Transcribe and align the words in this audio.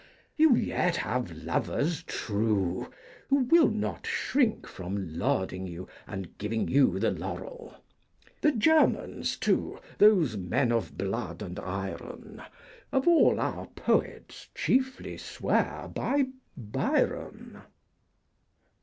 You 0.35 0.55
yet 0.55 0.95
have 0.95 1.31
lovers 1.31 2.01
true, 2.01 2.89
who 3.29 3.41
will 3.43 3.69
not 3.69 4.07
shrink 4.07 4.65
From 4.65 5.15
lauding 5.19 5.67
you 5.67 5.87
and 6.07 6.35
giving 6.39 6.67
you 6.67 6.97
the 6.97 7.11
laurel; 7.11 7.75
The 8.41 8.51
Germans 8.51 9.37
too, 9.37 9.79
those 9.99 10.37
men 10.37 10.71
of 10.71 10.97
blood 10.97 11.43
and 11.43 11.59
iron, 11.59 12.41
Of 12.91 13.07
all 13.07 13.39
our 13.39 13.67
poets 13.67 14.49
chiefly 14.55 15.17
swear 15.17 15.91
by 15.93 16.25
Byron. 16.57 17.61